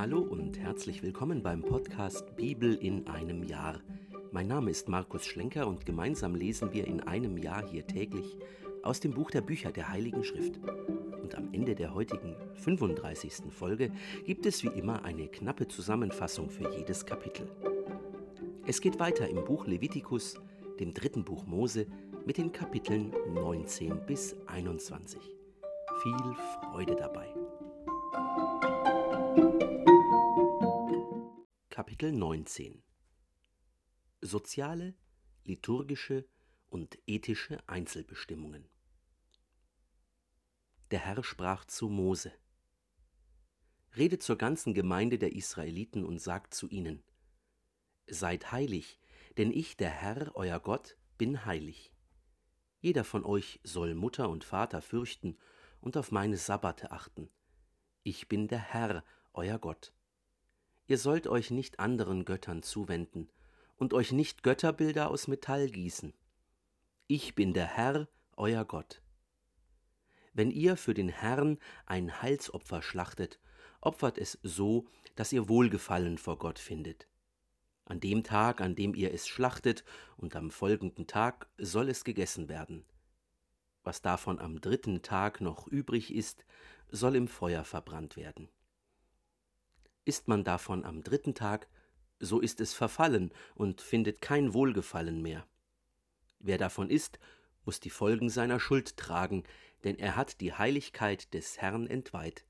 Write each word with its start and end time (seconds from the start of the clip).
Hallo 0.00 0.20
und 0.20 0.58
herzlich 0.58 1.02
willkommen 1.02 1.42
beim 1.42 1.60
Podcast 1.60 2.34
Bibel 2.34 2.74
in 2.74 3.06
einem 3.06 3.42
Jahr. 3.42 3.80
Mein 4.32 4.46
Name 4.46 4.70
ist 4.70 4.88
Markus 4.88 5.26
Schlenker 5.26 5.68
und 5.68 5.84
gemeinsam 5.84 6.34
lesen 6.34 6.72
wir 6.72 6.86
in 6.86 7.02
einem 7.02 7.36
Jahr 7.36 7.68
hier 7.68 7.86
täglich 7.86 8.38
aus 8.82 9.00
dem 9.00 9.12
Buch 9.12 9.30
der 9.30 9.42
Bücher 9.42 9.72
der 9.72 9.90
Heiligen 9.90 10.24
Schrift. 10.24 10.58
Und 11.22 11.34
am 11.34 11.52
Ende 11.52 11.74
der 11.74 11.92
heutigen 11.92 12.34
35. 12.54 13.52
Folge 13.52 13.92
gibt 14.24 14.46
es 14.46 14.64
wie 14.64 14.68
immer 14.68 15.04
eine 15.04 15.28
knappe 15.28 15.68
Zusammenfassung 15.68 16.48
für 16.48 16.74
jedes 16.74 17.04
Kapitel. 17.04 17.46
Es 18.66 18.80
geht 18.80 18.98
weiter 19.00 19.28
im 19.28 19.44
Buch 19.44 19.66
Levitikus, 19.66 20.40
dem 20.78 20.94
dritten 20.94 21.24
Buch 21.24 21.44
Mose, 21.44 21.86
mit 22.24 22.38
den 22.38 22.52
Kapiteln 22.52 23.12
19 23.34 24.06
bis 24.06 24.34
21. 24.46 25.20
Viel 26.02 26.36
Freude 26.62 26.96
dabei. 26.96 27.39
Kapitel 32.00 32.16
19 32.18 32.82
Soziale, 34.22 34.94
liturgische 35.44 36.26
und 36.70 36.98
ethische 37.06 37.58
Einzelbestimmungen 37.68 38.66
Der 40.92 41.00
Herr 41.00 41.22
sprach 41.22 41.66
zu 41.66 41.90
Mose 41.90 42.32
Rede 43.98 44.18
zur 44.18 44.38
ganzen 44.38 44.72
Gemeinde 44.72 45.18
der 45.18 45.34
Israeliten 45.34 46.06
und 46.06 46.22
sagt 46.22 46.54
zu 46.54 46.70
ihnen 46.70 47.02
Seid 48.06 48.50
heilig, 48.50 48.98
denn 49.36 49.52
ich, 49.52 49.76
der 49.76 49.90
Herr, 49.90 50.34
euer 50.36 50.58
Gott, 50.58 50.96
bin 51.18 51.44
heilig. 51.44 51.92
Jeder 52.80 53.04
von 53.04 53.26
euch 53.26 53.60
soll 53.62 53.94
Mutter 53.94 54.30
und 54.30 54.42
Vater 54.42 54.80
fürchten 54.80 55.36
und 55.82 55.98
auf 55.98 56.12
meine 56.12 56.38
Sabbate 56.38 56.92
achten. 56.92 57.28
Ich 58.04 58.26
bin 58.26 58.48
der 58.48 58.72
Herr, 58.72 59.04
euer 59.34 59.58
Gott. 59.58 59.92
Ihr 60.90 60.98
sollt 60.98 61.28
euch 61.28 61.52
nicht 61.52 61.78
anderen 61.78 62.24
Göttern 62.24 62.64
zuwenden 62.64 63.28
und 63.76 63.94
euch 63.94 64.10
nicht 64.10 64.42
Götterbilder 64.42 65.08
aus 65.08 65.28
Metall 65.28 65.70
gießen. 65.70 66.12
Ich 67.06 67.36
bin 67.36 67.54
der 67.54 67.66
Herr, 67.66 68.08
euer 68.36 68.64
Gott. 68.64 69.00
Wenn 70.32 70.50
ihr 70.50 70.76
für 70.76 70.92
den 70.92 71.08
Herrn 71.08 71.60
ein 71.86 72.20
Heilsopfer 72.20 72.82
schlachtet, 72.82 73.38
opfert 73.80 74.18
es 74.18 74.40
so, 74.42 74.88
dass 75.14 75.32
ihr 75.32 75.48
Wohlgefallen 75.48 76.18
vor 76.18 76.40
Gott 76.40 76.58
findet. 76.58 77.06
An 77.84 78.00
dem 78.00 78.24
Tag, 78.24 78.60
an 78.60 78.74
dem 78.74 78.96
ihr 78.96 79.14
es 79.14 79.28
schlachtet, 79.28 79.84
und 80.16 80.34
am 80.34 80.50
folgenden 80.50 81.06
Tag 81.06 81.48
soll 81.56 81.88
es 81.88 82.02
gegessen 82.02 82.48
werden. 82.48 82.84
Was 83.84 84.02
davon 84.02 84.40
am 84.40 84.60
dritten 84.60 85.02
Tag 85.02 85.40
noch 85.40 85.68
übrig 85.68 86.12
ist, 86.12 86.44
soll 86.88 87.14
im 87.14 87.28
Feuer 87.28 87.62
verbrannt 87.62 88.16
werden. 88.16 88.48
Isst 90.04 90.28
man 90.28 90.44
davon 90.44 90.84
am 90.84 91.02
dritten 91.02 91.34
Tag, 91.34 91.68
so 92.18 92.40
ist 92.40 92.60
es 92.60 92.74
verfallen 92.74 93.32
und 93.54 93.80
findet 93.80 94.20
kein 94.20 94.54
Wohlgefallen 94.54 95.22
mehr. 95.22 95.46
Wer 96.38 96.58
davon 96.58 96.90
isst, 96.90 97.18
muss 97.64 97.80
die 97.80 97.90
Folgen 97.90 98.30
seiner 98.30 98.60
Schuld 98.60 98.96
tragen, 98.96 99.44
denn 99.84 99.98
er 99.98 100.16
hat 100.16 100.40
die 100.40 100.52
Heiligkeit 100.52 101.32
des 101.34 101.60
Herrn 101.60 101.86
entweiht. 101.86 102.44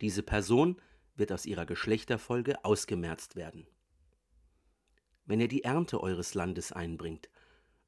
Diese 0.00 0.22
Person 0.22 0.80
wird 1.16 1.32
aus 1.32 1.46
ihrer 1.46 1.66
Geschlechterfolge 1.66 2.64
ausgemerzt 2.64 3.36
werden. 3.36 3.66
Wenn 5.24 5.40
ihr 5.40 5.48
die 5.48 5.64
Ernte 5.64 6.00
eures 6.00 6.34
Landes 6.34 6.72
einbringt, 6.72 7.30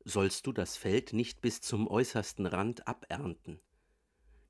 sollst 0.04 0.46
du 0.46 0.52
das 0.52 0.76
Feld 0.76 1.12
nicht 1.12 1.40
bis 1.40 1.60
zum 1.60 1.88
äußersten 1.88 2.46
Rand 2.46 2.86
abernten. 2.86 3.60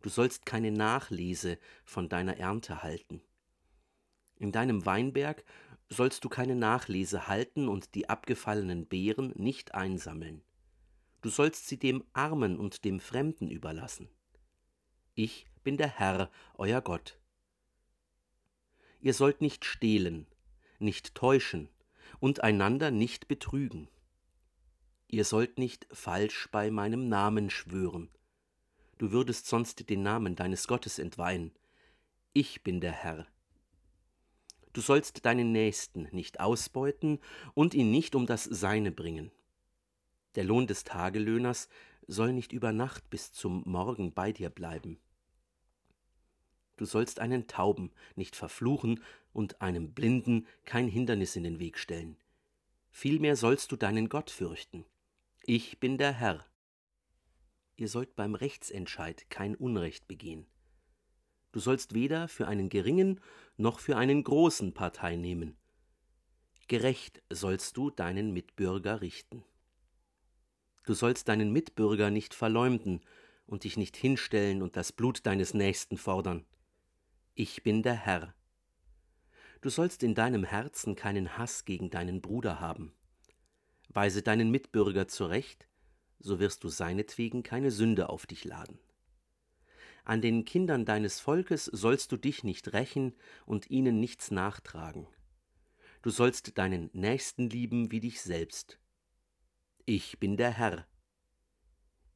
Du 0.03 0.11
sollst 0.11 0.45
keine 0.47 0.71
Nachlese 0.71 1.59
von 1.84 2.09
deiner 2.09 2.37
Ernte 2.37 2.83
halten. 2.83 3.23
In 4.39 4.53
deinem 4.53 4.84
Weinberg 4.84 5.45
sollst 5.89 6.25
du 6.25 6.29
keine 6.29 6.56
Nachlese 6.56 7.29
halten 7.29 7.69
und 7.69 7.95
die 7.95 8.09
abgefallenen 8.09 8.87
Beeren 8.87 9.33
nicht 9.37 9.75
einsammeln. 9.75 10.43
Du 11.22 11.31
sollst 11.31 11.69
sie 11.69 11.78
dem 11.78 12.05
Armen 12.12 12.59
und 12.59 12.84
dem 12.84 13.00
Fremden 13.00 13.50
überlassen. 13.50 14.09
Ich 15.15 15.47
bin 15.65 15.77
der 15.77 15.88
Herr, 15.88 16.31
euer 16.55 16.81
Gott. 16.81 17.19
Ihr 19.00 19.15
sollt 19.15 19.41
nicht 19.41 19.65
stehlen, 19.65 20.27
nicht 20.78 21.15
täuschen 21.15 21.69
und 22.21 22.43
einander 22.43 22.91
nicht 22.91 23.28
betrügen. 23.28 23.89
Ihr 25.09 25.25
sollt 25.25 25.59
nicht 25.59 25.87
falsch 25.93 26.49
bei 26.50 26.71
meinem 26.71 27.09
Namen 27.09 27.50
schwören. 27.50 28.10
Du 28.99 29.12
würdest 29.12 29.47
sonst 29.47 29.89
den 29.89 30.03
Namen 30.03 30.37
deines 30.37 30.66
Gottes 30.66 30.99
entweihen. 30.99 31.53
Ich 32.33 32.62
bin 32.62 32.81
der 32.81 32.93
Herr, 32.93 33.27
Du 34.76 34.82
sollst 34.82 35.25
deinen 35.25 35.53
Nächsten 35.53 36.06
nicht 36.12 36.38
ausbeuten 36.38 37.19
und 37.54 37.72
ihn 37.72 37.91
nicht 37.91 38.14
um 38.14 38.26
das 38.26 38.44
Seine 38.44 38.92
bringen. 38.92 39.31
Der 40.34 40.44
Lohn 40.44 40.66
des 40.66 40.84
Tagelöhners 40.84 41.70
soll 42.06 42.34
nicht 42.34 42.53
über 42.53 42.75
Nacht 42.75 43.09
bis 43.09 43.32
zum 43.32 43.62
Morgen 43.65 44.12
bei 44.12 44.32
dir 44.32 44.50
bleiben. 44.50 45.00
Du 46.76 46.84
sollst 46.84 47.20
einen 47.20 47.47
Tauben 47.47 47.91
nicht 48.16 48.36
verfluchen 48.36 49.03
und 49.32 49.62
einem 49.62 49.94
Blinden 49.94 50.47
kein 50.66 50.88
Hindernis 50.88 51.36
in 51.36 51.44
den 51.44 51.59
Weg 51.59 51.78
stellen. 51.78 52.19
Vielmehr 52.91 53.36
sollst 53.36 53.72
du 53.72 53.76
deinen 53.76 54.10
Gott 54.10 54.28
fürchten. 54.28 54.84
Ich 55.44 55.81
bin 55.81 55.97
der 55.97 56.12
Herr. 56.12 56.44
Ihr 57.76 57.88
sollt 57.88 58.15
beim 58.15 58.34
Rechtsentscheid 58.34 59.31
kein 59.31 59.54
Unrecht 59.54 60.06
begehen. 60.06 60.47
Du 61.56 61.61
sollst 61.61 61.94
weder 61.94 62.28
für 62.28 62.49
einen 62.49 62.69
geringen 62.69 63.19
noch 63.56 63.78
für 63.78 63.97
einen 63.97 64.22
großen 64.22 64.75
Partei 64.75 65.17
nehmen. 65.17 65.56
Gerecht 66.69 67.22
sollst 67.31 67.78
du 67.78 67.89
deinen 67.89 68.34
Mitbürger 68.34 69.00
richten. 69.00 69.43
Du 70.84 70.93
sollst 70.93 71.28
deinen 71.28 71.55
Mitbürger 71.55 72.11
nicht 72.11 72.34
verleumden 72.34 73.00
und 73.47 73.65
dich 73.65 73.78
nicht 73.78 73.97
hinstellen 73.97 74.61
und 74.61 74.77
das 74.77 74.93
Blut 74.93 75.25
deines 75.25 75.55
Nächsten 75.55 75.97
fordern. 75.97 76.45
Ich 77.34 77.62
bin 77.62 77.83
der 77.83 77.95
Herr. 77.95 78.34
Du 79.62 79.71
sollst 79.71 80.03
in 80.03 80.15
deinem 80.15 80.45
Herzen 80.45 80.95
keinen 80.95 81.39
Hass 81.39 81.65
gegen 81.65 81.89
deinen 81.89 82.21
Bruder 82.21 82.61
haben. 82.61 82.93
Weise 83.89 84.21
deinen 84.21 84.50
Mitbürger 84.50 85.09
zurecht, 85.09 85.66
so 86.19 86.39
wirst 86.39 86.65
du 86.65 86.69
seinetwegen 86.69 87.43
keine 87.43 87.71
Sünde 87.71 88.11
auf 88.11 88.27
dich 88.27 88.45
laden. 88.45 88.78
An 90.06 90.21
den 90.21 90.44
Kindern 90.44 90.84
deines 90.84 91.19
Volkes 91.19 91.65
sollst 91.65 92.12
du 92.12 92.17
dich 92.17 92.44
nicht 92.44 92.72
rächen 92.72 93.12
und 93.44 93.72
ihnen 93.72 93.99
nichts 93.99 94.31
nachtragen. 94.31 95.09
Du 96.00 96.11
sollst 96.11 96.56
deinen 96.59 96.91
Nächsten 96.93 97.50
lieben 97.50 97.91
wie 97.91 97.99
dich 97.99 98.22
selbst. 98.22 98.78
Ich 99.84 100.21
bin 100.21 100.37
der 100.37 100.53
Herr. 100.53 100.87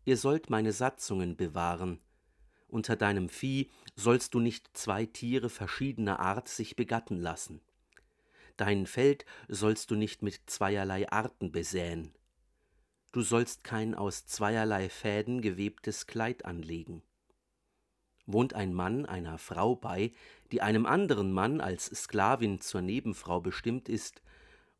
Ihr 0.04 0.16
sollt 0.16 0.50
meine 0.50 0.70
Satzungen 0.72 1.36
bewahren. 1.36 1.98
Unter 2.68 2.94
deinem 2.94 3.28
Vieh 3.28 3.72
sollst 3.96 4.34
du 4.34 4.38
nicht 4.38 4.70
zwei 4.72 5.06
Tiere 5.06 5.50
verschiedener 5.50 6.20
Art 6.20 6.46
sich 6.46 6.76
begatten 6.76 7.16
lassen. 7.16 7.60
Dein 8.56 8.86
Feld 8.86 9.24
sollst 9.48 9.90
du 9.90 9.96
nicht 9.96 10.22
mit 10.22 10.42
zweierlei 10.46 11.10
Arten 11.10 11.50
besäen. 11.50 12.14
Du 13.10 13.22
sollst 13.22 13.64
kein 13.64 13.96
aus 13.96 14.26
zweierlei 14.26 14.88
Fäden 14.88 15.42
gewebtes 15.42 16.06
Kleid 16.06 16.44
anlegen 16.44 17.02
wohnt 18.32 18.54
ein 18.54 18.72
Mann 18.72 19.06
einer 19.06 19.38
Frau 19.38 19.74
bei, 19.76 20.12
die 20.52 20.62
einem 20.62 20.86
anderen 20.86 21.32
Mann 21.32 21.60
als 21.60 21.86
Sklavin 21.86 22.60
zur 22.60 22.82
Nebenfrau 22.82 23.40
bestimmt 23.40 23.88
ist 23.88 24.22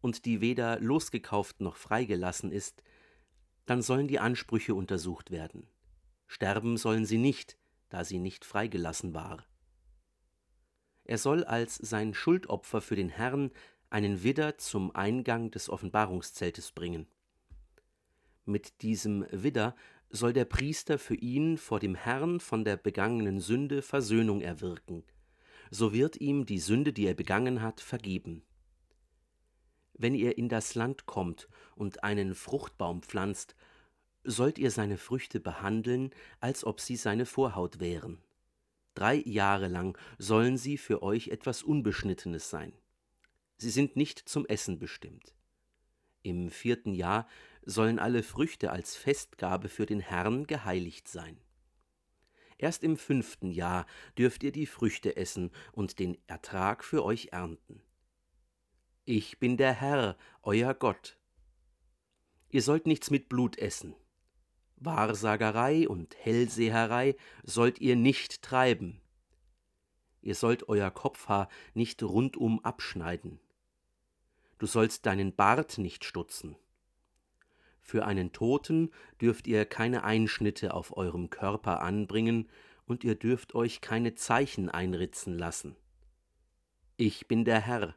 und 0.01 0.25
die 0.25 0.41
weder 0.41 0.81
losgekauft 0.81 1.61
noch 1.61 1.77
freigelassen 1.77 2.53
ist, 2.53 2.83
dann 3.67 3.83
sollen 3.83 4.09
die 4.09 4.19
Ansprüche 4.19 4.75
untersucht 4.75 5.31
werden. 5.31 5.67
Sterben 6.27 6.77
sollen 6.77 7.05
sie 7.05 7.19
nicht, 7.19 7.57
da 7.89 8.05
sie 8.05 8.19
nicht 8.19 8.45
freigelassen 8.45 9.15
war. 9.15 9.45
Er 11.05 11.19
soll 11.19 11.45
als 11.45 11.75
sein 11.75 12.15
Schuldopfer 12.15 12.81
für 12.81 12.97
den 12.97 13.09
Herrn 13.09 13.51
einen 13.91 14.23
Widder 14.23 14.59
zum 14.59 14.95
Eingang 14.95 15.51
des 15.51 15.69
Offenbarungszeltes 15.69 16.73
bringen. 16.73 17.09
Mit 18.45 18.83
diesem 18.83 19.27
Widder 19.31 19.75
soll 20.11 20.33
der 20.33 20.45
Priester 20.45 20.99
für 20.99 21.15
ihn 21.15 21.57
vor 21.57 21.79
dem 21.81 21.95
Herrn 21.95 22.41
von 22.41 22.65
der 22.65 22.77
begangenen 22.77 23.41
Sünde 23.41 23.81
Versöhnung 23.81 24.41
erwirken, 24.41 25.05
so 25.71 25.93
wird 25.93 26.21
ihm 26.21 26.47
die 26.47 26.59
Sünde, 26.59 26.93
die 26.93 27.07
er 27.07 27.15
begangen 27.15 27.63
hat, 27.63 27.81
vergeben. 27.81 28.43
Wenn 29.95 30.15
ihr 30.15 30.37
in 30.37 30.49
das 30.49 30.75
Land 30.75 31.07
kommt 31.07 31.49
und 31.77 32.03
einen 32.03 32.35
Fruchtbaum 32.35 33.03
pflanzt, 33.03 33.55
sollt 34.25 34.59
ihr 34.59 34.71
seine 34.71 34.97
Früchte 34.97 35.41
behandeln, 35.41 36.11
als 36.41 36.65
ob 36.65 36.81
sie 36.81 36.97
seine 36.97 37.27
Vorhaut 37.27 37.81
wären. 37.81 38.19
Drei 38.95 39.17
Jahre 39.17 39.69
lang 39.69 39.97
sollen 40.19 40.57
sie 40.57 40.77
für 40.77 41.03
euch 41.03 41.29
etwas 41.29 41.63
Unbeschnittenes 41.63 42.51
sein. 42.51 42.73
Sie 43.57 43.71
sind 43.71 43.95
nicht 43.95 44.19
zum 44.19 44.47
Essen 44.47 44.79
bestimmt. 44.79 45.35
Im 46.23 46.51
vierten 46.51 46.95
Jahr 46.95 47.29
sollen 47.63 47.99
alle 47.99 48.23
Früchte 48.23 48.71
als 48.71 48.97
Festgabe 48.97 49.69
für 49.69 49.87
den 49.87 50.01
Herrn 50.01 50.47
geheiligt 50.47 51.09
sein. 51.09 51.41
Erst 52.59 52.85
im 52.85 52.97
fünften 52.97 53.51
Jahr 53.51 53.87
dürft 54.19 54.43
ihr 54.43 54.53
die 54.53 54.67
Früchte 54.67 55.17
essen 55.17 55.51
und 55.73 55.99
den 55.99 56.19
Ertrag 56.27 56.85
für 56.85 57.05
euch 57.05 57.29
ernten. 57.33 57.83
Ich 59.07 59.39
bin 59.39 59.57
der 59.57 59.73
Herr, 59.73 60.17
euer 60.43 60.75
Gott. 60.75 61.19
Ihr 62.51 62.63
sollt 62.63 62.87
nichts 62.87 63.11
mit 63.11 63.29
Blut 63.29 63.57
essen. 63.59 63.95
Wahrsagerei 64.77 65.89
und 65.89 66.17
Hellseherei 66.17 67.17
sollt 67.43 67.81
ihr 67.81 67.97
nicht 67.97 68.43
treiben. 68.43 69.01
Ihr 70.23 70.35
sollt 70.35 70.69
euer 70.69 70.91
Kopfhaar 70.91 71.49
nicht 71.75 72.03
rundum 72.03 72.63
abschneiden. 72.65 73.41
Du 74.59 74.67
sollst 74.67 75.07
deinen 75.07 75.35
Bart 75.35 75.79
nicht 75.79 76.05
stutzen. 76.05 76.57
Für 77.81 78.07
einen 78.07 78.33
Toten 78.33 78.91
dürft 79.21 79.47
ihr 79.47 79.65
keine 79.65 80.05
Einschnitte 80.05 80.75
auf 80.75 80.97
eurem 80.97 81.31
Körper 81.31 81.83
anbringen, 81.83 82.49
und 82.87 83.05
ihr 83.05 83.15
dürft 83.15 83.55
euch 83.55 83.81
keine 83.81 84.17
Zeichen 84.17 84.69
einritzen 84.69 85.39
lassen. 85.39 85.77
Ich 86.97 87.29
bin 87.29 87.45
der 87.45 87.61
Herr. 87.61 87.95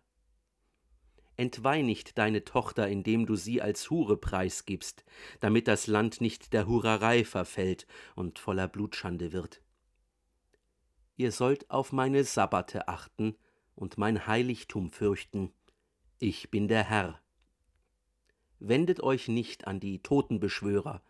Entweih 1.36 1.82
nicht 1.82 2.20
deine 2.20 2.44
Tochter, 2.44 2.88
indem 2.88 3.26
du 3.26 3.36
sie 3.36 3.60
als 3.60 3.90
Hure 3.90 4.18
preisgibst, 4.18 5.04
damit 5.40 5.68
das 5.68 5.88
Land 5.88 6.22
nicht 6.22 6.54
der 6.54 6.68
Hurerei 6.68 7.26
verfällt 7.26 7.88
und 8.16 8.38
voller 8.38 8.68
Blutschande 8.68 9.34
wird. 9.34 9.64
Ihr 11.16 11.32
sollt 11.32 11.72
auf 11.72 11.92
meine 11.92 12.24
Sabbate 12.24 12.88
achten 12.88 13.36
und 13.76 13.98
mein 13.98 14.28
Heiligtum 14.28 14.92
fürchten. 14.92 15.52
Ich 16.20 16.52
bin 16.52 16.68
der 16.68 16.84
Herr 16.84 17.23
wendet 18.64 19.04
euch 19.04 19.28
nicht 19.28 19.68
an 19.68 19.80
die 19.80 20.00
Totenbeschwörer 20.02 21.02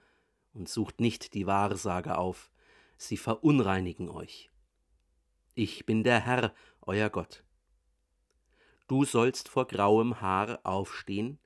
und 0.54 0.68
sucht 0.68 1.00
nicht 1.00 1.34
die 1.34 1.46
Wahrsager 1.46 2.18
auf, 2.18 2.52
sie 2.98 3.18
verunreinigen 3.18 4.10
euch. 4.10 4.50
Ich 5.54 5.86
bin 5.86 6.04
der 6.04 6.20
Herr, 6.20 6.54
euer 6.82 7.10
Gott. 7.10 7.44
Du 8.88 9.06
sollst 9.06 9.50
vor 9.50 9.68
grauem 9.68 10.20
Haar 10.20 10.60
aufstehen, 10.64 11.38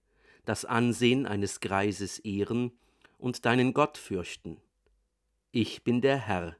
das 0.46 0.64
Ansehen 0.64 1.26
eines 1.26 1.60
Greises 1.60 2.20
ehren 2.20 2.72
und 3.18 3.46
deinen 3.46 3.74
Gott 3.74 3.98
fürchten. 3.98 4.62
Ich 5.52 5.84
bin 5.84 6.00
der 6.02 6.18
Herr. 6.18 6.56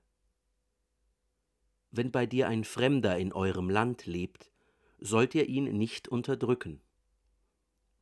Wenn 1.92 2.12
bei 2.12 2.26
dir 2.26 2.50
ein 2.50 2.66
Fremder 2.66 3.18
in 3.18 3.32
eurem 3.32 3.70
Land 3.70 4.06
lebt, 4.06 4.52
sollt 5.00 5.36
ihr 5.36 5.48
ihn 5.48 5.66
nicht 5.78 6.10
unterdrücken. 6.10 6.82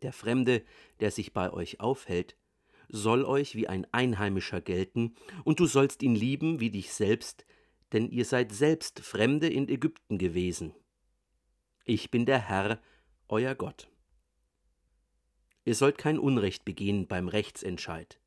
Der 0.06 0.14
Fremde, 0.14 0.62
der 1.00 1.10
sich 1.10 1.34
bei 1.34 1.52
euch 1.52 1.80
aufhält, 1.80 2.38
soll 2.90 3.26
euch 3.26 3.56
wie 3.56 3.68
ein 3.68 3.88
Einheimischer 3.92 4.62
gelten, 4.62 5.16
und 5.44 5.60
du 5.60 5.66
sollst 5.66 6.04
ihn 6.04 6.14
lieben 6.14 6.60
wie 6.60 6.70
dich 6.70 6.94
selbst, 6.94 7.44
denn 7.92 8.12
ihr 8.12 8.24
seid 8.24 8.52
selbst 8.52 9.00
Fremde 9.00 9.50
in 9.50 9.68
Ägypten 9.68 10.20
gewesen. 10.20 10.76
Ich 11.86 12.12
bin 12.12 12.28
der 12.28 12.38
Herr, 12.38 12.80
euer 13.30 13.56
Gott. 13.56 13.90
Ihr 15.64 15.74
sollt 15.74 15.98
kein 15.98 16.20
Unrecht 16.20 16.66
begehen 16.66 17.08
beim 17.08 17.28
Rechtsentscheid, 17.28 18.20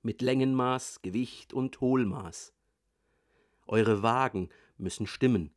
mit 0.00 0.22
Längenmaß, 0.22 1.02
Gewicht 1.02 1.52
und 1.52 1.82
Hohlmaß. 1.82 2.54
Eure 3.66 4.02
Wagen 4.02 4.48
müssen 4.78 5.06
stimmen, 5.06 5.54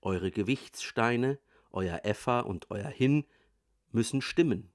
eure 0.00 0.30
Gewichtssteine, 0.30 1.38
euer 1.70 2.00
Effa 2.04 2.40
und 2.40 2.70
euer 2.70 2.88
Hin 2.88 3.26
müssen 3.92 4.22
stimmen. 4.22 4.72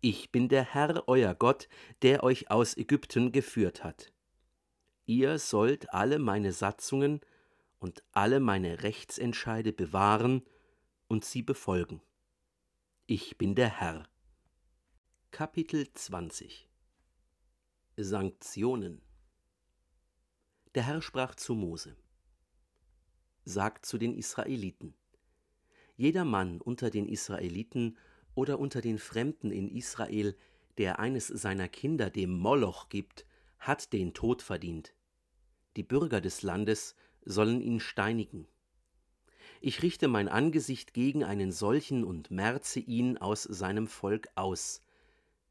Ich 0.00 0.30
bin 0.30 0.48
der 0.48 0.74
Herr 0.74 1.08
euer 1.08 1.34
Gott, 1.34 1.68
der 2.02 2.22
euch 2.22 2.50
aus 2.50 2.76
Ägypten 2.76 3.32
geführt 3.32 3.82
hat. 3.82 4.12
Ihr 5.06 5.38
sollt 5.38 5.92
alle 5.92 6.18
meine 6.18 6.52
Satzungen 6.52 7.20
und 7.78 8.02
alle 8.12 8.40
meine 8.40 8.82
Rechtsentscheide 8.82 9.72
bewahren 9.72 10.42
und 11.08 11.24
sie 11.24 11.42
befolgen. 11.42 12.02
Ich 13.06 13.38
bin 13.38 13.54
der 13.54 13.80
Herr. 13.80 14.08
Kapitel 15.30 15.86
20 15.92 16.68
Sanktionen 17.96 19.00
Der 20.74 20.82
Herr 20.82 21.00
sprach 21.02 21.34
zu 21.34 21.54
Mose 21.54 21.96
Sagt 23.44 23.86
zu 23.86 23.96
den 23.96 24.14
Israeliten 24.14 24.94
Jeder 25.96 26.24
Mann 26.24 26.60
unter 26.60 26.90
den 26.90 27.08
Israeliten 27.08 27.96
oder 28.36 28.60
unter 28.60 28.80
den 28.80 28.98
Fremden 28.98 29.50
in 29.50 29.68
Israel, 29.68 30.36
der 30.78 31.00
eines 31.00 31.26
seiner 31.26 31.68
Kinder 31.68 32.10
dem 32.10 32.38
Moloch 32.38 32.88
gibt, 32.88 33.26
hat 33.58 33.92
den 33.92 34.14
Tod 34.14 34.42
verdient. 34.42 34.94
Die 35.76 35.82
Bürger 35.82 36.20
des 36.20 36.42
Landes 36.42 36.94
sollen 37.24 37.60
ihn 37.60 37.80
steinigen. 37.80 38.46
Ich 39.60 39.82
richte 39.82 40.06
mein 40.06 40.28
Angesicht 40.28 40.92
gegen 40.92 41.24
einen 41.24 41.50
solchen 41.50 42.04
und 42.04 42.30
merze 42.30 42.78
ihn 42.78 43.16
aus 43.16 43.42
seinem 43.42 43.88
Volk 43.88 44.28
aus, 44.34 44.82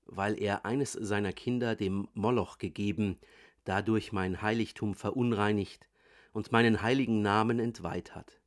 weil 0.05 0.39
er 0.39 0.63
eines 0.63 0.93
seiner 0.93 1.33
Kinder 1.33 1.75
dem 1.75 2.07
Moloch 2.13 2.59
gegeben, 2.59 3.17
dadurch 3.63 4.11
mein 4.11 4.43
Heiligtum 4.43 4.93
verunreinigt 4.93 5.89
und 6.33 6.51
meinen 6.51 6.83
heiligen 6.83 7.23
Namen 7.23 7.59
entweiht 7.59 8.13
hat 8.13 8.39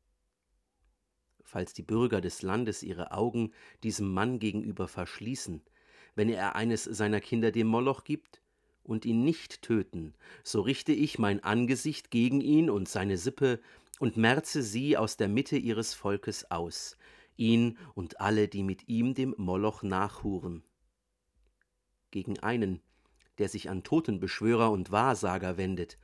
falls 1.49 1.73
die 1.73 1.83
Bürger 1.83 2.21
des 2.21 2.43
Landes 2.43 2.83
ihre 2.83 3.13
Augen 3.13 3.53
diesem 3.83 4.13
Mann 4.13 4.39
gegenüber 4.39 4.87
verschließen, 4.87 5.63
wenn 6.15 6.29
er 6.29 6.57
eines 6.57 6.85
seiner 6.85 7.21
Kinder 7.21 7.51
dem 7.51 7.67
Moloch 7.69 8.05
gibt, 8.05 8.43
und 8.85 9.05
ihn 9.05 9.23
nicht 9.23 9.61
töten, 9.61 10.15
so 10.43 10.63
richte 10.63 10.93
ich 10.93 11.19
mein 11.19 11.45
Angesicht 11.45 12.11
gegen 12.11 12.41
ihn 12.41 12.71
und 12.71 12.89
seine 12.89 13.19
Sippe 13.19 13.61
und 13.99 14.17
merze 14.17 14.63
sie 14.63 14.97
aus 14.97 15.19
der 15.19 15.29
Mitte 15.29 15.59
ihres 15.59 15.93
Volkes 15.93 16.51
aus, 16.51 16.97
ihn 17.37 17.77
und 17.95 18.21
alle, 18.21 18.49
die 18.49 18.63
mit 18.63 18.89
ihm 18.89 19.13
dem 19.13 19.35
Moloch 19.37 19.83
nachhuren. 19.83 20.63
Gegen 22.11 22.39
einen, 22.39 22.81
der 23.37 23.51
sich 23.51 23.69
an 23.69 23.83
Totenbeschwörer 23.83 24.71
und 24.71 24.91
Wahrsager 24.91 25.59
wendet 25.59 25.99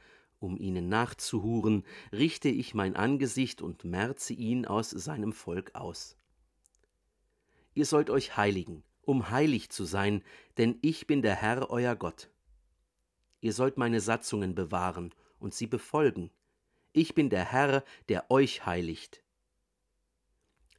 um 0.44 0.56
ihnen 0.56 0.88
nachzuhuren, 0.88 1.84
richte 2.12 2.48
ich 2.48 2.74
mein 2.74 2.94
Angesicht 2.94 3.62
und 3.62 3.84
merze 3.84 4.34
ihn 4.34 4.66
aus 4.66 4.90
seinem 4.90 5.32
Volk 5.32 5.74
aus. 5.74 6.16
Ihr 7.74 7.86
sollt 7.86 8.10
euch 8.10 8.36
heiligen, 8.36 8.84
um 9.02 9.30
heilig 9.30 9.70
zu 9.70 9.84
sein, 9.84 10.22
denn 10.58 10.78
ich 10.82 11.06
bin 11.06 11.22
der 11.22 11.34
Herr 11.34 11.70
euer 11.70 11.96
Gott. 11.96 12.30
Ihr 13.40 13.52
sollt 13.52 13.76
meine 13.76 14.00
Satzungen 14.00 14.54
bewahren 14.54 15.14
und 15.38 15.54
sie 15.54 15.66
befolgen. 15.66 16.30
Ich 16.92 17.14
bin 17.14 17.30
der 17.30 17.44
Herr, 17.44 17.82
der 18.08 18.30
euch 18.30 18.64
heiligt. 18.64 19.22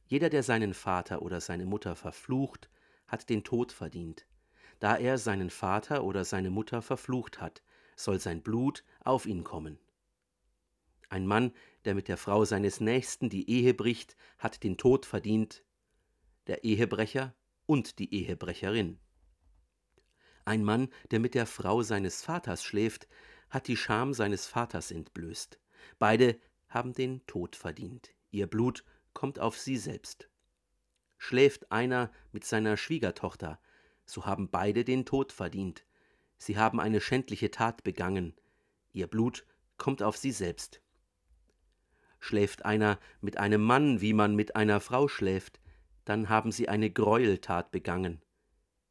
Jeder, 0.06 0.30
der 0.30 0.42
seinen 0.42 0.72
Vater 0.72 1.22
oder 1.22 1.40
seine 1.40 1.66
Mutter 1.66 1.96
verflucht, 1.96 2.70
hat 3.06 3.28
den 3.28 3.44
Tod 3.44 3.72
verdient. 3.72 4.26
Da 4.78 4.96
er 4.96 5.18
seinen 5.18 5.50
Vater 5.50 6.04
oder 6.04 6.24
seine 6.24 6.50
Mutter 6.50 6.82
verflucht 6.82 7.40
hat, 7.40 7.62
soll 7.96 8.20
sein 8.20 8.42
Blut 8.42 8.84
auf 9.00 9.26
ihn 9.26 9.42
kommen. 9.42 9.78
Ein 11.08 11.26
Mann, 11.26 11.52
der 11.84 11.94
mit 11.94 12.08
der 12.08 12.16
Frau 12.16 12.44
seines 12.44 12.80
Nächsten 12.80 13.28
die 13.28 13.48
Ehe 13.48 13.74
bricht, 13.74 14.16
hat 14.38 14.62
den 14.62 14.76
Tod 14.76 15.06
verdient, 15.06 15.64
der 16.46 16.64
Ehebrecher 16.64 17.34
und 17.66 17.98
die 17.98 18.12
Ehebrecherin. 18.12 18.98
Ein 20.44 20.62
Mann, 20.62 20.88
der 21.10 21.20
mit 21.20 21.34
der 21.34 21.46
Frau 21.46 21.82
seines 21.82 22.22
Vaters 22.22 22.62
schläft, 22.62 23.08
hat 23.50 23.68
die 23.68 23.76
Scham 23.76 24.14
seines 24.14 24.46
Vaters 24.46 24.90
entblößt. 24.90 25.60
Beide 25.98 26.38
haben 26.68 26.92
den 26.92 27.24
Tod 27.26 27.56
verdient. 27.56 28.10
Ihr 28.30 28.46
Blut 28.46 28.84
kommt 29.12 29.38
auf 29.38 29.58
sie 29.58 29.76
selbst. 29.76 30.28
Schläft 31.18 31.72
einer 31.72 32.12
mit 32.32 32.44
seiner 32.44 32.76
Schwiegertochter, 32.76 33.58
so 34.04 34.26
haben 34.26 34.50
beide 34.50 34.84
den 34.84 35.06
Tod 35.06 35.32
verdient. 35.32 35.85
Sie 36.38 36.58
haben 36.58 36.80
eine 36.80 37.00
schändliche 37.00 37.50
Tat 37.50 37.82
begangen, 37.82 38.34
ihr 38.92 39.06
Blut 39.06 39.44
kommt 39.78 40.02
auf 40.02 40.16
sie 40.16 40.32
selbst. 40.32 40.80
Schläft 42.18 42.64
einer 42.64 42.98
mit 43.20 43.38
einem 43.38 43.62
Mann, 43.62 44.00
wie 44.00 44.12
man 44.12 44.34
mit 44.34 44.56
einer 44.56 44.80
Frau 44.80 45.08
schläft, 45.08 45.60
dann 46.04 46.28
haben 46.28 46.52
sie 46.52 46.68
eine 46.68 46.90
Gräueltat 46.90 47.70
begangen. 47.70 48.22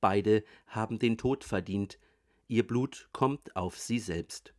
Beide 0.01 0.43
haben 0.67 0.99
den 0.99 1.17
Tod 1.17 1.43
verdient, 1.43 1.99
ihr 2.47 2.65
Blut 2.65 3.09
kommt 3.11 3.55
auf 3.55 3.79
sie 3.79 3.99
selbst. 3.99 4.53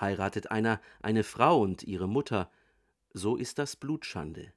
Heiratet 0.00 0.50
einer 0.50 0.80
eine 1.00 1.24
Frau 1.24 1.60
und 1.60 1.82
ihre 1.82 2.08
Mutter, 2.08 2.50
so 3.12 3.36
ist 3.36 3.58
das 3.58 3.76
Blutschande. 3.76 4.52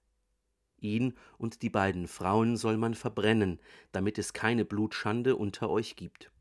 Ihn 0.79 1.13
und 1.37 1.61
die 1.61 1.69
beiden 1.69 2.07
Frauen 2.07 2.57
soll 2.57 2.77
man 2.77 2.93
verbrennen, 2.93 3.59
damit 3.91 4.17
es 4.17 4.33
keine 4.33 4.65
Blutschande 4.65 5.35
unter 5.35 5.69
euch 5.69 5.95
gibt. 5.95 6.31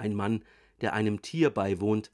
Ein 0.00 0.14
Mann, 0.14 0.46
der 0.80 0.94
einem 0.94 1.20
Tier 1.20 1.50
beiwohnt, 1.50 2.10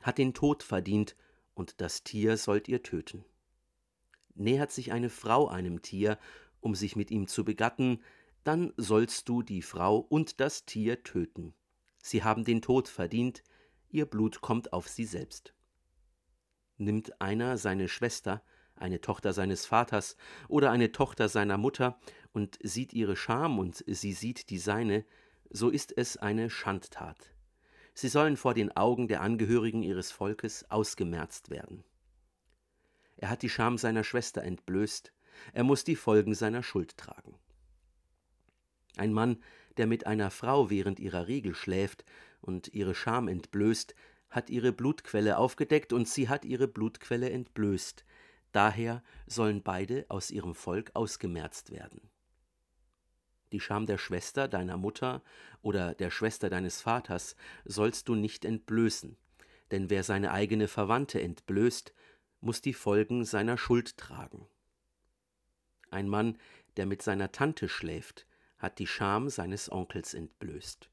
hat 0.00 0.18
den 0.18 0.34
Tod 0.34 0.62
verdient, 0.62 1.16
und 1.54 1.80
das 1.80 2.04
Tier 2.04 2.36
sollt 2.36 2.68
ihr 2.68 2.82
töten. 2.82 3.24
Nähert 4.34 4.70
sich 4.70 4.92
eine 4.92 5.08
Frau 5.08 5.48
einem 5.48 5.80
Tier, 5.80 6.18
um 6.60 6.74
sich 6.74 6.96
mit 6.96 7.10
ihm 7.10 7.28
zu 7.28 7.42
begatten, 7.42 8.02
dann 8.44 8.74
sollst 8.76 9.26
du 9.30 9.42
die 9.42 9.62
Frau 9.62 9.96
und 9.96 10.38
das 10.38 10.66
Tier 10.66 11.02
töten. 11.02 11.54
Sie 12.02 12.22
haben 12.22 12.44
den 12.44 12.60
Tod 12.60 12.88
verdient, 12.88 13.42
ihr 13.88 14.04
Blut 14.04 14.42
kommt 14.42 14.74
auf 14.74 14.86
sie 14.88 15.06
selbst. 15.06 15.54
Nimmt 16.76 17.22
einer 17.22 17.56
seine 17.56 17.88
Schwester, 17.88 18.42
eine 18.74 19.00
Tochter 19.00 19.32
seines 19.32 19.64
Vaters 19.64 20.18
oder 20.48 20.70
eine 20.70 20.92
Tochter 20.92 21.30
seiner 21.30 21.56
Mutter 21.56 21.98
und 22.32 22.58
sieht 22.62 22.92
ihre 22.92 23.16
Scham 23.16 23.58
und 23.58 23.82
sie 23.86 24.12
sieht 24.12 24.50
die 24.50 24.58
seine, 24.58 25.06
so 25.50 25.68
ist 25.68 25.96
es 25.96 26.16
eine 26.16 26.48
Schandtat. 26.48 27.34
Sie 27.94 28.08
sollen 28.08 28.36
vor 28.36 28.54
den 28.54 28.74
Augen 28.76 29.08
der 29.08 29.20
Angehörigen 29.20 29.82
ihres 29.82 30.12
Volkes 30.12 30.70
ausgemerzt 30.70 31.50
werden. 31.50 31.84
Er 33.16 33.28
hat 33.28 33.42
die 33.42 33.50
Scham 33.50 33.76
seiner 33.76 34.04
Schwester 34.04 34.42
entblößt, 34.42 35.12
er 35.52 35.64
muss 35.64 35.84
die 35.84 35.96
Folgen 35.96 36.34
seiner 36.34 36.62
Schuld 36.62 36.96
tragen. 36.96 37.34
Ein 38.96 39.12
Mann, 39.12 39.42
der 39.76 39.86
mit 39.86 40.06
einer 40.06 40.30
Frau 40.30 40.70
während 40.70 41.00
ihrer 41.00 41.28
Regel 41.28 41.54
schläft 41.54 42.04
und 42.40 42.68
ihre 42.68 42.94
Scham 42.94 43.28
entblößt, 43.28 43.94
hat 44.30 44.50
ihre 44.50 44.72
Blutquelle 44.72 45.38
aufgedeckt 45.38 45.92
und 45.92 46.08
sie 46.08 46.28
hat 46.28 46.44
ihre 46.44 46.68
Blutquelle 46.68 47.30
entblößt. 47.30 48.04
Daher 48.52 49.02
sollen 49.26 49.62
beide 49.62 50.06
aus 50.08 50.30
ihrem 50.30 50.54
Volk 50.54 50.90
ausgemerzt 50.94 51.70
werden. 51.70 52.10
Die 53.52 53.60
Scham 53.60 53.86
der 53.86 53.98
Schwester 53.98 54.48
deiner 54.48 54.76
Mutter 54.76 55.22
oder 55.62 55.94
der 55.94 56.10
Schwester 56.10 56.50
deines 56.50 56.80
Vaters 56.80 57.36
sollst 57.64 58.08
du 58.08 58.14
nicht 58.14 58.44
entblößen, 58.44 59.16
denn 59.70 59.90
wer 59.90 60.04
seine 60.04 60.32
eigene 60.32 60.68
Verwandte 60.68 61.20
entblößt, 61.20 61.92
muss 62.40 62.62
die 62.62 62.74
Folgen 62.74 63.24
seiner 63.24 63.58
Schuld 63.58 63.96
tragen. 63.96 64.46
Ein 65.90 66.08
Mann, 66.08 66.38
der 66.76 66.86
mit 66.86 67.02
seiner 67.02 67.32
Tante 67.32 67.68
schläft, 67.68 68.26
hat 68.58 68.78
die 68.78 68.86
Scham 68.86 69.28
seines 69.28 69.70
Onkels 69.70 70.14
entblößt. 70.14 70.88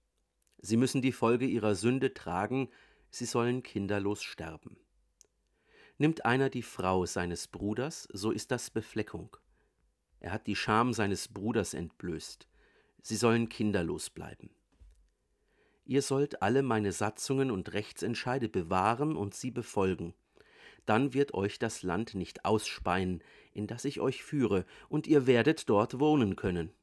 Sie 0.59 0.77
müssen 0.77 1.01
die 1.01 1.11
Folge 1.11 1.45
ihrer 1.45 1.75
Sünde 1.75 2.13
tragen, 2.13 2.69
sie 3.09 3.25
sollen 3.25 3.61
kinderlos 3.61 4.23
sterben. 4.23 4.77
Nimmt 5.99 6.25
einer 6.25 6.49
die 6.49 6.63
Frau 6.63 7.05
seines 7.05 7.47
Bruders, 7.47 8.07
so 8.11 8.31
ist 8.31 8.51
das 8.51 8.69
Befleckung. 8.69 9.35
Er 10.19 10.31
hat 10.31 10.47
die 10.47 10.55
Scham 10.55 10.93
seines 10.93 11.27
Bruders 11.27 11.73
entblößt. 11.73 12.47
Sie 13.01 13.15
sollen 13.15 13.49
kinderlos 13.49 14.09
bleiben. 14.09 14.49
Ihr 15.85 16.01
sollt 16.01 16.41
alle 16.41 16.63
meine 16.63 16.91
Satzungen 16.91 17.49
und 17.49 17.73
Rechtsentscheide 17.73 18.49
bewahren 18.49 19.15
und 19.15 19.33
sie 19.33 19.51
befolgen. 19.51 20.13
Dann 20.85 21.13
wird 21.13 21.33
euch 21.33 21.59
das 21.59 21.83
Land 21.83 22.15
nicht 22.15 22.45
ausspeien, 22.45 23.23
in 23.53 23.67
das 23.67 23.85
ich 23.85 23.99
euch 24.01 24.23
führe, 24.23 24.65
und 24.89 25.07
ihr 25.07 25.27
werdet 25.27 25.69
dort 25.69 25.99
wohnen 25.99 26.35
können. 26.35 26.73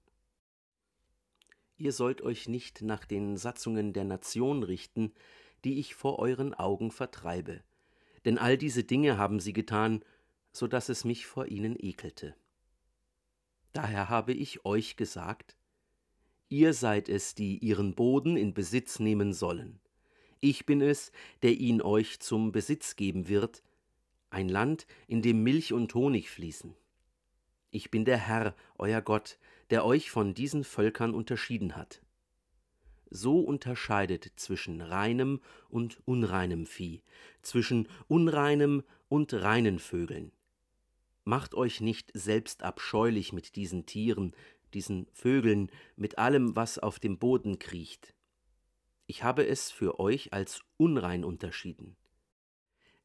Ihr 1.76 1.93
sollt 1.93 2.23
euch 2.23 2.49
nicht 2.49 2.83
nach 2.83 3.05
den 3.05 3.37
Satzungen 3.37 3.93
der 3.93 4.05
Nation 4.05 4.62
richten, 4.62 5.12
die 5.64 5.79
ich 5.81 5.95
vor 5.95 6.19
euren 6.19 6.55
Augen 6.55 6.91
vertreibe. 6.91 7.62
Denn 8.25 8.38
all 8.38 8.57
diese 8.57 8.85
Dinge 8.85 9.19
haben 9.19 9.41
sie 9.41 9.53
getan, 9.53 10.05
so 10.53 10.67
dass 10.67 10.88
es 10.88 11.05
mich 11.05 11.26
vor 11.26 11.47
ihnen 11.47 11.76
ekelte. 11.79 12.35
Daher 13.75 14.09
habe 14.09 14.33
ich 14.33 14.64
euch 14.64 14.97
gesagt, 14.97 15.54
ihr 16.49 16.73
seid 16.73 17.11
es, 17.11 17.35
die 17.35 17.59
ihren 17.59 17.95
Boden 17.95 18.38
in 18.38 18.54
Besitz 18.54 18.99
nehmen 18.99 19.35
sollen. 19.35 19.78
Ich 20.40 20.64
bin 20.64 20.81
es, 20.81 21.12
der 21.43 21.52
ihn 21.52 21.83
euch 21.83 22.21
zum 22.21 22.52
Besitz 22.52 22.97
geben 22.97 23.28
wird, 23.28 23.62
ein 24.31 24.49
Land, 24.49 24.87
in 25.07 25.21
dem 25.21 25.43
Milch 25.43 25.75
und 25.75 25.95
Honig 25.95 26.31
fließen. 26.31 26.75
Ich 27.71 27.90
bin 27.90 28.07
der 28.07 28.19
Herr, 28.19 28.54
euer 28.78 29.02
Gott, 29.02 29.38
der 29.69 29.85
euch 29.85 30.11
von 30.11 30.33
diesen 30.33 30.64
Völkern 30.64 31.12
unterschieden 31.12 31.76
hat 31.76 32.00
so 33.14 33.40
unterscheidet 33.40 34.33
zwischen 34.37 34.81
reinem 34.81 35.40
und 35.69 35.99
unreinem 36.04 36.66
Vieh, 36.66 37.00
zwischen 37.43 37.88
unreinem 38.09 38.83
und 39.09 39.33
reinen 39.33 39.78
Vögeln. 39.78 40.33
Macht 41.25 41.54
euch 41.54 41.81
nicht 41.81 42.11
selbst 42.14 42.62
abscheulich 42.62 43.33
mit 43.33 43.57
diesen 43.57 43.87
Tieren, 43.87 44.35
diesen 44.75 45.07
Vögeln, 45.12 45.71
mit 45.97 46.19
allem, 46.19 46.54
was 46.54 46.78
auf 46.78 46.99
dem 46.99 47.19
Boden 47.19 47.59
kriecht. 47.59 48.14
Ich 49.07 49.23
habe 49.23 49.47
es 49.47 49.71
für 49.71 50.00
euch 50.00 50.33
als 50.33 50.62
unrein 50.76 51.25
unterschieden. 51.25 51.97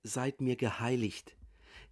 Seid 0.03 0.41
mir 0.41 0.55
geheiligt, 0.55 1.38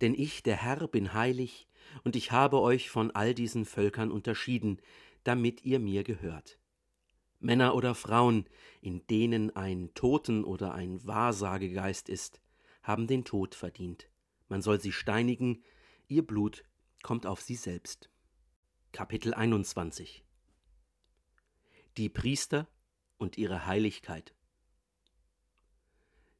denn 0.01 0.13
ich, 0.13 0.43
der 0.43 0.57
Herr, 0.57 0.87
bin 0.87 1.13
heilig, 1.13 1.67
und 2.03 2.15
ich 2.15 2.31
habe 2.31 2.61
euch 2.61 2.89
von 2.89 3.11
all 3.11 3.33
diesen 3.33 3.65
Völkern 3.65 4.11
unterschieden, 4.11 4.81
damit 5.23 5.63
ihr 5.63 5.79
mir 5.79 6.03
gehört. 6.03 6.59
Männer 7.39 7.75
oder 7.75 7.95
Frauen, 7.95 8.45
in 8.81 9.05
denen 9.07 9.55
ein 9.55 9.93
Toten 9.93 10.43
oder 10.43 10.73
ein 10.73 11.05
Wahrsagegeist 11.05 12.09
ist, 12.09 12.41
haben 12.81 13.07
den 13.07 13.25
Tod 13.25 13.55
verdient. 13.55 14.09
Man 14.47 14.61
soll 14.61 14.81
sie 14.81 14.91
steinigen, 14.91 15.63
ihr 16.09 16.25
Blut 16.25 16.63
kommt 17.03 17.25
auf 17.25 17.41
sie 17.41 17.55
selbst. 17.55 18.09
Kapitel 18.93 19.33
21 19.33 20.23
Die 21.97 22.07
Priester 22.07 22.67
und 23.17 23.37
ihre 23.37 23.65
Heiligkeit. 23.65 24.33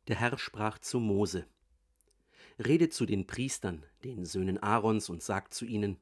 Der 0.08 0.16
Herr 0.16 0.38
sprach 0.38 0.80
zu 0.80 1.02
Mose: 1.02 1.46
Redet 2.58 2.94
zu 2.94 3.06
den 3.06 3.28
Priestern, 3.28 3.86
den 4.06 4.26
Söhnen 4.26 4.58
Aarons, 4.58 5.10
und 5.10 5.22
sagt 5.22 5.54
zu 5.54 5.66
ihnen: 5.66 6.00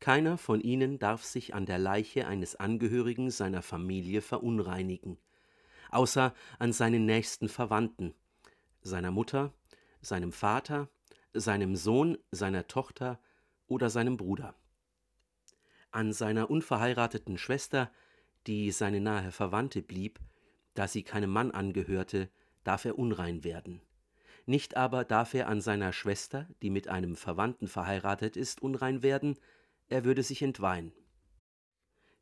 keiner 0.00 0.38
von 0.38 0.60
ihnen 0.60 0.98
darf 0.98 1.24
sich 1.24 1.54
an 1.54 1.66
der 1.66 1.78
Leiche 1.78 2.26
eines 2.26 2.56
Angehörigen 2.56 3.30
seiner 3.30 3.62
Familie 3.62 4.22
verunreinigen, 4.22 5.18
außer 5.90 6.34
an 6.58 6.72
seinen 6.72 7.04
nächsten 7.04 7.48
Verwandten, 7.50 8.14
seiner 8.80 9.10
Mutter, 9.10 9.52
seinem 10.00 10.32
Vater, 10.32 10.88
seinem 11.34 11.76
Sohn, 11.76 12.18
seiner 12.30 12.66
Tochter 12.66 13.20
oder 13.66 13.90
seinem 13.90 14.16
Bruder. 14.16 14.54
An 15.90 16.12
seiner 16.12 16.50
unverheirateten 16.50 17.38
Schwester, 17.38 17.90
die 18.46 18.70
seine 18.70 19.00
nahe 19.00 19.30
Verwandte 19.30 19.82
blieb, 19.82 20.20
da 20.74 20.88
sie 20.88 21.02
keinem 21.02 21.30
Mann 21.30 21.50
angehörte, 21.50 22.30
darf 22.64 22.84
er 22.84 22.98
unrein 22.98 23.44
werden. 23.44 23.82
Nicht 24.46 24.76
aber 24.76 25.04
darf 25.04 25.34
er 25.34 25.48
an 25.48 25.60
seiner 25.60 25.92
Schwester, 25.92 26.48
die 26.62 26.70
mit 26.70 26.88
einem 26.88 27.16
Verwandten 27.16 27.68
verheiratet 27.68 28.36
ist, 28.36 28.62
unrein 28.62 29.02
werden, 29.02 29.38
er 29.88 30.04
würde 30.04 30.22
sich 30.22 30.42
entweihen. 30.42 30.92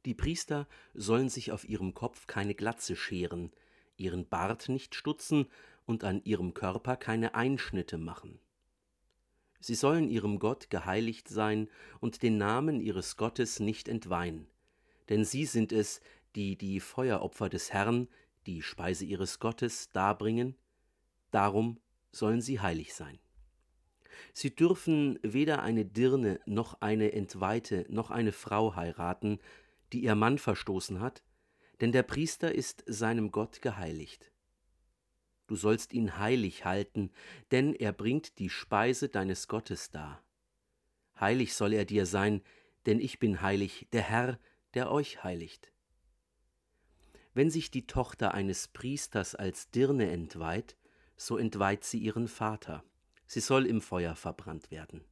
Die 0.05 0.15
Priester 0.15 0.67
sollen 0.95 1.29
sich 1.29 1.53
auf 1.53 1.69
ihrem 1.69 1.95
Kopf 1.95 2.27
keine 2.27 2.55
Glatze 2.55 2.97
scheren, 2.97 3.53
ihren 3.97 4.29
Bart 4.29 4.69
nicht 4.69 4.95
stutzen 4.95 5.47
und 5.87 6.05
an 6.05 6.23
ihrem 6.25 6.55
Körper 6.55 6.97
keine 6.97 7.35
Einschnitte 7.35 7.99
machen. 7.99 8.41
Sie 9.61 9.75
sollen 9.75 10.09
ihrem 10.09 10.39
Gott 10.39 10.71
geheiligt 10.71 11.29
sein 11.29 11.69
und 12.01 12.23
den 12.23 12.39
Namen 12.39 12.81
ihres 12.81 13.17
Gottes 13.17 13.61
nicht 13.61 13.89
entweihen, 13.89 14.47
denn 15.09 15.25
sie 15.25 15.45
sind 15.45 15.71
es, 15.71 16.01
die 16.35 16.57
die 16.57 16.81
Feueropfer 16.81 17.49
des 17.49 17.73
Herrn, 17.73 18.09
die 18.47 18.63
Speise 18.63 19.05
ihres 19.05 19.39
Gottes, 19.39 19.91
darbringen, 19.93 20.57
darum 21.31 21.79
sollen 22.11 22.41
sie 22.41 22.61
heilig 22.61 22.95
sein. 22.95 23.19
Sie 24.33 24.55
dürfen 24.55 25.19
weder 25.23 25.63
eine 25.63 25.85
Dirne 25.85 26.41
noch 26.47 26.81
eine 26.81 27.13
Entweihte 27.13 27.87
noch 27.89 28.11
eine 28.11 28.33
Frau 28.33 28.77
heiraten, 28.77 29.39
die 29.93 30.03
ihr 30.05 30.15
Mann 30.15 30.39
verstoßen 30.39 31.01
hat, 31.01 31.23
denn 31.81 31.93
der 31.93 32.03
Priester 32.03 32.55
ist 32.55 32.85
seinem 32.87 33.31
Gott 33.31 33.63
geheiligt. 33.63 34.30
Du 35.51 35.57
sollst 35.57 35.93
ihn 35.93 36.17
heilig 36.17 36.65
halten, 36.65 37.11
denn 37.51 37.75
er 37.75 37.93
bringt 37.93 38.39
die 38.39 38.49
Speise 38.49 39.09
deines 39.09 39.49
Gottes 39.49 39.91
dar. 39.91 40.23
Heilig 41.19 41.55
soll 41.55 41.73
er 41.73 41.85
dir 41.85 42.07
sein, 42.07 42.41
denn 42.87 43.01
ich 43.01 43.19
bin 43.19 43.43
heilig, 43.43 43.89
der 43.93 44.03
Herr, 44.03 44.39
der 44.75 44.91
euch 44.91 45.25
heiligt. 45.25 45.73
Wenn 47.35 47.51
sich 47.51 47.71
die 47.71 47.87
Tochter 47.87 48.33
eines 48.33 48.69
Priesters 48.69 49.35
als 49.35 49.71
Dirne 49.71 50.11
entweiht, 50.11 50.77
so 51.17 51.37
entweiht 51.37 51.85
sie 51.85 51.99
ihren 51.99 52.29
Vater 52.29 52.83
sie 53.31 53.41
soll 53.41 53.65
im 53.67 53.81
Feuer 53.81 54.17
verbrannt 54.17 54.73
werden. 54.73 55.05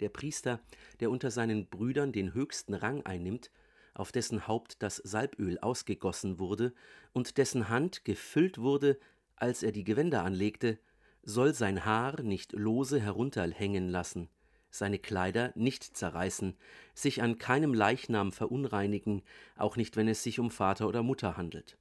Der 0.00 0.08
Priester, 0.08 0.60
der 1.00 1.10
unter 1.10 1.30
seinen 1.30 1.68
Brüdern 1.68 2.10
den 2.10 2.32
höchsten 2.32 2.72
Rang 2.72 3.04
einnimmt, 3.04 3.50
auf 3.92 4.12
dessen 4.12 4.48
Haupt 4.48 4.82
das 4.82 4.96
Salböl 4.96 5.58
ausgegossen 5.58 6.38
wurde 6.38 6.72
und 7.12 7.36
dessen 7.36 7.68
Hand 7.68 8.06
gefüllt 8.06 8.56
wurde, 8.56 8.98
als 9.42 9.64
er 9.64 9.72
die 9.72 9.82
Gewänder 9.82 10.22
anlegte, 10.24 10.78
soll 11.24 11.52
sein 11.52 11.84
Haar 11.84 12.22
nicht 12.22 12.52
lose 12.52 13.00
herunterhängen 13.00 13.88
lassen, 13.88 14.28
seine 14.70 15.00
Kleider 15.00 15.52
nicht 15.56 15.82
zerreißen, 15.82 16.56
sich 16.94 17.22
an 17.22 17.38
keinem 17.38 17.74
Leichnam 17.74 18.30
verunreinigen, 18.30 19.22
auch 19.56 19.76
nicht 19.76 19.96
wenn 19.96 20.06
es 20.06 20.22
sich 20.22 20.38
um 20.38 20.52
Vater 20.52 20.86
oder 20.86 21.02
Mutter 21.02 21.36
handelt. 21.36 21.76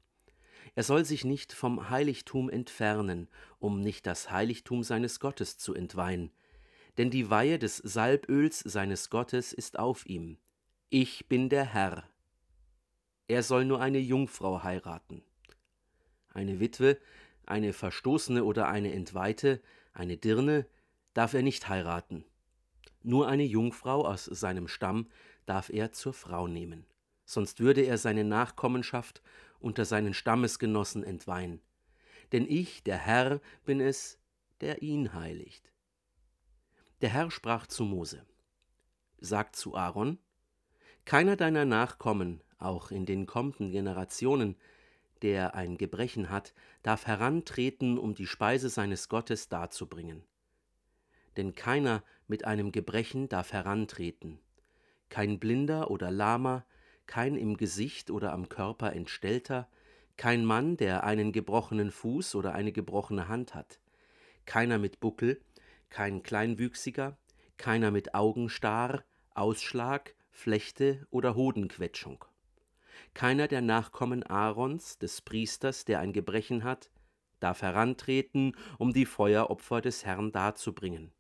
Er 0.74 0.82
soll 0.82 1.06
sich 1.06 1.24
nicht 1.24 1.54
vom 1.54 1.92
Heiligtum 1.92 2.50
entfernen, 2.50 3.28
um 3.60 3.80
nicht 3.80 4.08
das 4.08 4.32
Heiligtum 4.32 4.82
seines 4.84 5.20
Gottes 5.20 5.60
zu 5.60 5.76
entweihen, 5.76 6.32
denn 6.98 7.12
die 7.12 7.30
Weihe 7.30 7.60
des 7.60 7.78
Salböls 7.78 8.60
seines 8.60 9.12
Gottes 9.12 9.54
ist 9.54 9.78
auf 9.78 10.08
ihm. 10.08 10.40
Ich 10.90 11.30
bin 11.30 11.48
der 11.48 11.66
Herr. 11.66 12.10
Er 13.28 13.44
soll 13.44 13.66
nur 13.66 13.82
eine 13.82 14.00
Jungfrau 14.00 14.64
heiraten. 14.64 15.24
Eine 16.34 16.60
Witwe, 16.60 16.98
eine 17.52 17.74
Verstoßene 17.74 18.44
oder 18.44 18.68
eine 18.68 18.94
Entweihte 18.94 19.62
Eine 19.94 20.18
Dirne 20.18 20.66
darf 21.14 21.34
er 21.34 21.44
nicht 21.44 21.68
heiraten. 21.68 22.26
Nur 23.04 23.28
eine 23.28 23.44
Jungfrau 23.44 24.06
aus 24.06 24.26
seinem 24.26 24.68
Stamm 24.68 25.10
darf 25.46 25.70
er 25.70 25.92
zur 25.92 26.14
Frau 26.14 26.48
nehmen, 26.48 26.86
sonst 27.26 27.60
würde 27.60 27.82
er 27.82 27.98
seine 27.98 28.24
Nachkommenschaft 28.24 29.22
unter 29.60 29.86
seinen 29.86 30.14
Stammesgenossen 30.14 31.04
entweihen. 31.04 31.62
Denn 32.32 32.46
ich, 32.48 32.84
der 32.84 32.98
Herr, 32.98 33.42
bin 33.66 33.82
es, 33.82 34.18
der 34.62 34.82
ihn 34.82 35.14
heiligt. 35.14 35.72
Der 37.02 37.10
Herr 37.10 37.32
sprach 37.32 37.68
zu 37.68 37.84
Mose: 37.84 38.26
Sagt 39.20 39.56
zu 39.56 39.76
Aaron: 39.76 40.20
Keiner 41.04 41.36
deiner 41.36 41.66
Nachkommen, 41.66 42.42
auch 42.60 42.92
in 42.92 43.06
den 43.06 43.26
kommenden 43.26 43.72
Generationen, 43.72 44.56
der 45.22 45.56
ein 45.56 45.78
Gebrechen 45.78 46.30
hat, 46.30 46.54
darf 46.84 47.08
herantreten, 47.08 47.98
um 47.98 48.16
die 48.16 48.28
Speise 48.28 48.70
seines 48.70 49.10
Gottes 49.10 49.50
darzubringen. 49.50 50.24
Denn 51.38 51.56
keiner 51.56 52.04
mit 52.28 52.46
einem 52.46 52.72
Gebrechen 52.72 53.30
darf 53.30 53.54
herantreten, 53.54 54.40
kein 55.10 55.40
Blinder 55.40 55.92
oder 55.92 56.12
Lahmer, 56.12 56.66
kein 57.06 57.36
im 57.36 57.58
Gesicht 57.58 58.10
oder 58.10 58.34
am 58.34 58.50
Körper 58.50 58.94
Entstellter, 58.94 59.68
kein 60.18 60.46
Mann, 60.46 60.78
der 60.78 61.04
einen 61.04 61.32
gebrochenen 61.32 61.92
Fuß 61.92 62.36
oder 62.36 62.54
eine 62.54 62.72
gebrochene 62.72 63.28
Hand 63.28 63.56
hat, 63.56 63.80
keiner 64.46 64.78
mit 64.78 65.00
Buckel, 65.00 65.42
kein 65.90 66.24
Kleinwüchsiger, 66.24 67.18
keiner 67.58 67.92
mit 67.92 68.14
Augenstarr, 68.16 69.04
Ausschlag, 69.34 70.16
Flechte 70.32 71.06
oder 71.10 71.36
Hodenquetschung. 71.36 72.26
Keiner 73.14 73.48
der 73.48 73.62
Nachkommen 73.62 74.24
Aarons, 74.24 74.98
des 74.98 75.22
Priesters, 75.22 75.86
der 75.86 76.00
ein 76.00 76.14
Gebrechen 76.14 76.64
hat, 76.64 76.92
darf 77.40 77.62
herantreten, 77.62 78.56
um 78.78 78.94
die 78.94 79.06
Feueropfer 79.06 79.82
des 79.82 80.06
Herrn 80.06 80.32
darzubringen. 80.32 81.12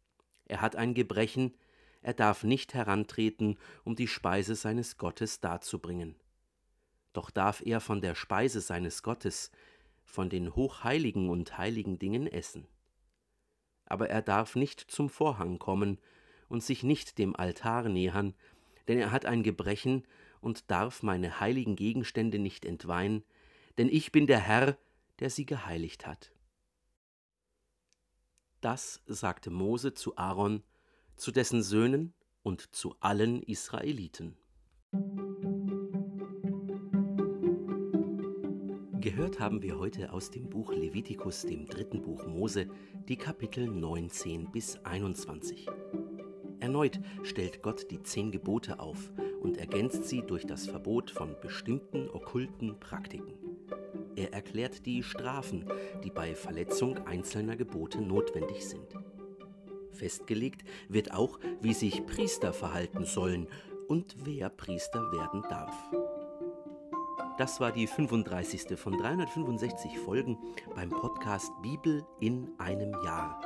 Er 0.46 0.62
hat 0.62 0.75
ein 0.75 0.94
Gebrechen, 0.94 1.56
er 2.01 2.13
darf 2.13 2.44
nicht 2.44 2.74
herantreten, 2.74 3.58
um 3.84 3.96
die 3.96 4.08
Speise 4.08 4.56
seines 4.56 4.98
Gottes 4.98 5.40
darzubringen. 5.40 6.16
Doch 7.13 7.30
darf 7.30 7.62
er 7.66 7.80
von 7.80 8.01
der 8.01 8.16
Speise 8.16 8.62
seines 8.62 9.04
Gottes, 9.04 9.51
von 10.04 10.30
den 10.30 10.56
hochheiligen 10.56 11.30
und 11.30 11.58
heiligen 11.58 12.00
Dingen 12.00 12.28
essen. 12.28 12.68
Aber 13.86 14.10
er 14.10 14.22
darf 14.22 14.56
nicht 14.56 14.80
zum 14.80 15.10
Vorhang 15.10 15.60
kommen 15.60 16.00
und 16.50 16.63
sich 16.63 16.84
nicht 16.84 17.18
dem 17.18 17.36
Altar 17.36 17.90
nähern, 17.90 18.34
denn 18.88 18.98
er 18.98 19.12
hat 19.12 19.25
ein 19.25 19.44
Gebrechen 19.44 20.04
und 20.41 20.69
darf 20.69 21.03
meine 21.03 21.39
heiligen 21.39 21.75
Gegenstände 21.75 22.39
nicht 22.39 22.65
entweihen, 22.65 23.24
denn 23.77 23.88
ich 23.88 24.12
bin 24.12 24.27
der 24.27 24.39
Herr, 24.39 24.77
der 25.19 25.29
sie 25.29 25.45
geheiligt 25.45 26.05
hat. 26.05 26.31
Das 28.60 29.01
sagte 29.05 29.50
Mose 29.50 29.93
zu 29.93 30.17
Aaron, 30.17 30.63
zu 31.15 31.31
dessen 31.31 31.63
Söhnen 31.63 32.13
und 32.43 32.75
zu 32.75 32.95
allen 33.00 33.41
Israeliten. 33.43 34.36
Gehört 39.00 39.39
haben 39.39 39.62
wir 39.62 39.79
heute 39.79 40.13
aus 40.13 40.29
dem 40.29 40.50
Buch 40.50 40.74
Levitikus, 40.74 41.41
dem 41.41 41.65
dritten 41.65 42.01
Buch 42.01 42.25
Mose, 42.27 42.67
die 43.07 43.17
Kapitel 43.17 43.67
19 43.67 44.51
bis 44.51 44.77
21. 44.83 45.67
Erneut 46.60 47.00
stellt 47.24 47.63
Gott 47.63 47.89
die 47.89 48.03
zehn 48.03 48.31
Gebote 48.31 48.79
auf 48.79 49.12
und 49.41 49.57
ergänzt 49.57 50.05
sie 50.05 50.21
durch 50.21 50.45
das 50.45 50.67
Verbot 50.67 51.12
von 51.12 51.36
bestimmten 51.41 52.10
okkulten 52.10 52.79
Praktiken. 52.79 53.33
Er 54.15 54.33
erklärt 54.33 54.86
die 54.86 55.03
Strafen, 55.03 55.65
die 56.03 56.12
bei 56.12 56.36
Verletzung 56.36 57.05
einzelner 57.07 57.55
Gebote 57.55 58.01
notwendig 58.01 58.67
sind. 58.67 58.88
Festgelegt 59.91 60.63
wird 60.89 61.13
auch, 61.13 61.39
wie 61.60 61.74
sich 61.74 62.05
Priester 62.05 62.53
verhalten 62.53 63.05
sollen 63.05 63.48
und 63.88 64.15
wer 64.23 64.49
Priester 64.49 65.12
werden 65.12 65.43
darf. 65.49 65.75
Das 67.38 67.60
war 67.60 67.71
die 67.71 67.88
35. 67.88 68.77
von 68.77 68.97
365 68.97 69.97
Folgen 69.99 70.38
beim 70.75 70.89
Podcast 70.89 71.51
Bibel 71.62 72.06
in 72.19 72.49
einem 72.60 72.93
Jahr. 73.04 73.41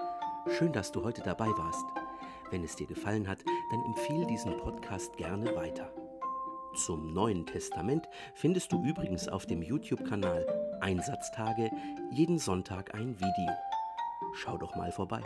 Schön, 0.58 0.74
dass 0.74 0.92
du 0.92 1.04
heute 1.04 1.22
dabei 1.22 1.48
warst. 1.48 2.05
Wenn 2.52 2.64
es 2.64 2.76
dir 2.76 2.88
gefallen 2.88 3.28
hat, 3.28 3.44
dann 3.72 3.84
empfehle 3.86 4.26
diesen 4.28 4.58
Podcast 4.58 5.18
gerne 5.18 5.56
weiter. 5.56 5.92
Zum 6.76 7.14
Neuen 7.14 7.46
Testament 7.46 8.08
findest 8.34 8.72
du 8.72 8.84
übrigens 8.84 9.28
auf 9.28 9.46
dem 9.46 9.62
YouTube-Kanal 9.62 10.46
Einsatztage 10.82 11.72
jeden 12.12 12.38
Sonntag 12.38 12.94
ein 12.94 13.16
Video. 13.20 13.54
Schau 14.34 14.58
doch 14.58 14.76
mal 14.76 14.92
vorbei. 14.92 15.24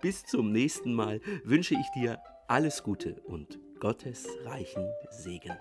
Bis 0.00 0.24
zum 0.24 0.52
nächsten 0.52 0.94
Mal 0.94 1.20
wünsche 1.44 1.74
ich 1.74 1.90
dir 1.90 2.20
alles 2.46 2.82
Gute 2.82 3.20
und 3.22 3.58
Gottes 3.80 4.26
reichen 4.44 4.88
Segen. 5.10 5.56